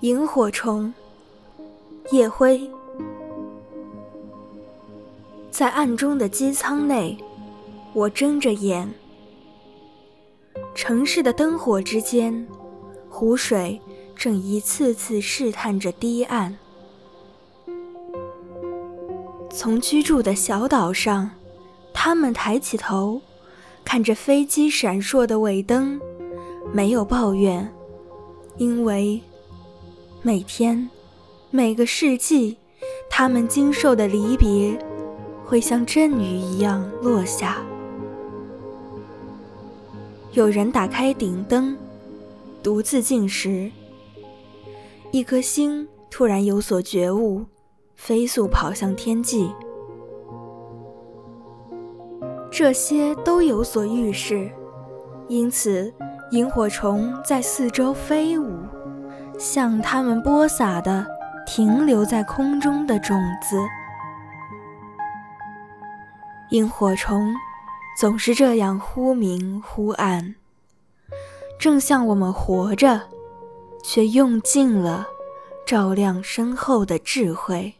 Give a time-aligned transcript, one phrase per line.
[0.00, 0.92] 萤火虫，
[2.10, 2.70] 夜辉，
[5.50, 7.16] 在暗中的机舱内，
[7.94, 8.92] 我睁着眼。
[10.74, 12.46] 城市的灯火之间，
[13.08, 13.80] 湖水
[14.14, 16.54] 正一次次试探着堤岸。
[19.48, 21.30] 从居住的小岛上，
[21.94, 23.22] 他们抬起头，
[23.84, 25.98] 看着飞机闪烁的尾灯，
[26.72, 27.72] 没有抱怨，
[28.58, 29.22] 因为。
[30.26, 30.88] 每天，
[31.50, 32.56] 每个世纪，
[33.10, 34.74] 他们经受的离别，
[35.44, 37.58] 会像阵雨一样落下。
[40.32, 41.76] 有人打开顶灯，
[42.62, 43.70] 独自进食。
[45.10, 47.44] 一颗星突然有所觉悟，
[47.94, 49.50] 飞速跑向天际。
[52.50, 54.50] 这些都有所预示，
[55.28, 55.92] 因此，
[56.30, 58.54] 萤火虫在四周飞舞。
[59.38, 61.06] 向他们播撒的
[61.46, 63.58] 停留在空中的种子，
[66.50, 67.34] 萤火虫
[67.98, 70.34] 总是这样忽明忽暗，
[71.58, 73.02] 正像我们活着，
[73.82, 75.06] 却用尽了
[75.66, 77.74] 照亮身后的智慧。